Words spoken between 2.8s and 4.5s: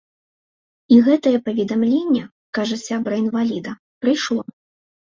сябра інваліда, прыйшло.